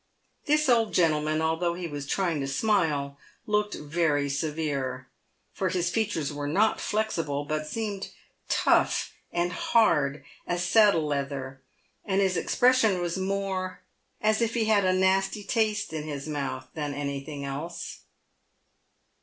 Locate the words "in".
15.93-16.05